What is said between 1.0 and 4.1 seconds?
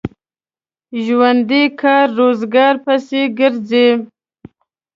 ژوندي کار روزګار پسې ګرځي